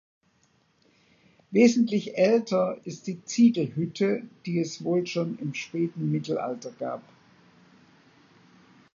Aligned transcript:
Wesentlich 1.51 2.17
älter 2.17 2.81
ist 2.87 3.05
die 3.05 3.23
Ziegelhütte, 3.23 4.23
die 4.47 4.59
es 4.59 4.83
wohl 4.83 5.05
schon 5.05 5.37
im 5.37 5.53
späten 5.53 6.11
Mittelalter 6.11 6.71
gab. 6.71 7.03